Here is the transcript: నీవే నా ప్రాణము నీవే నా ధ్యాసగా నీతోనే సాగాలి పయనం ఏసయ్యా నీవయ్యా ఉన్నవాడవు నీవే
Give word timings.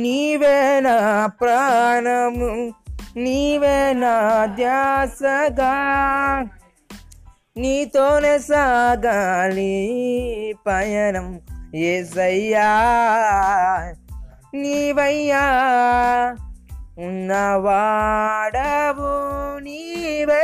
నీవే 0.00 0.80
నా 0.80 1.30
ప్రాణము 1.40 2.72
నీవే 3.16 3.92
నా 3.92 4.46
ధ్యాసగా 4.56 5.74
నీతోనే 7.56 8.38
సాగాలి 8.38 9.74
పయనం 10.66 11.40
ఏసయ్యా 11.74 12.70
నీవయ్యా 14.54 15.44
ఉన్నవాడవు 16.98 19.10
నీవే 19.60 20.43